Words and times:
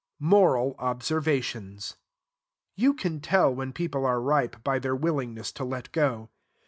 Moral 0.17 0.73
Observations. 0.79 1.95
You 2.73 2.95
can 2.95 3.19
tell 3.19 3.53
when 3.53 3.71
people 3.71 4.03
are 4.03 4.19
ripe 4.19 4.63
by 4.63 4.79
their 4.79 4.95
willingness 4.95 5.51
to 5.51 5.63
let 5.63 5.91
go. 5.91 6.31